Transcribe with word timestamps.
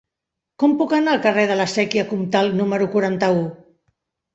Com 0.63 0.73
puc 0.79 0.95
anar 0.99 1.11
al 1.13 1.21
carrer 1.27 1.45
de 1.53 1.59
la 1.61 1.69
Sèquia 1.75 2.09
Comtal 2.11 2.53
número 2.59 2.93
quaranta-u? 2.97 3.51